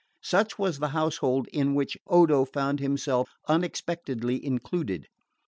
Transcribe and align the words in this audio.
Such 0.23 0.57
was 0.57 0.79
the 0.79 0.87
household 0.97 1.47
in 1.49 1.75
which 1.75 1.95
Odo 2.07 2.43
found 2.43 2.79
himself 2.79 3.35
unexpectedly 3.47 4.43
included. 4.43 5.07